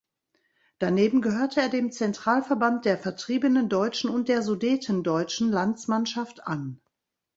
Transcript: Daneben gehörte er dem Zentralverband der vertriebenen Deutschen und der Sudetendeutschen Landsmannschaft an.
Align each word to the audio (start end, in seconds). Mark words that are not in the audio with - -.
Daneben 0.79 1.21
gehörte 1.21 1.61
er 1.61 1.69
dem 1.69 1.91
Zentralverband 1.91 2.85
der 2.85 2.97
vertriebenen 2.97 3.69
Deutschen 3.69 4.09
und 4.09 4.29
der 4.29 4.41
Sudetendeutschen 4.41 5.51
Landsmannschaft 5.51 6.47
an. 6.47 6.81